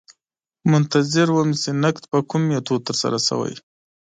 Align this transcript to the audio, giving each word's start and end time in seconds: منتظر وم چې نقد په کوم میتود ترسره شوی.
منتظر 0.71 1.27
وم 1.31 1.49
چې 1.61 1.69
نقد 1.83 2.03
په 2.11 2.17
کوم 2.29 2.41
میتود 2.49 2.81
ترسره 2.87 3.19
شوی. 3.27 3.53